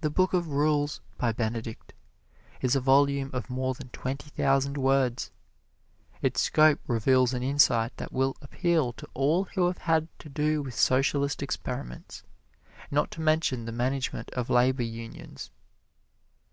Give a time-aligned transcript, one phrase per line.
[0.00, 1.92] The Book of Rules by Benedict
[2.60, 5.32] is a volume of more than twenty thousand words.
[6.22, 10.62] Its scope reveals an insight that will appeal to all who have had to do
[10.62, 12.22] with socialistic experiments,
[12.92, 15.50] not to mention the management of labor unions.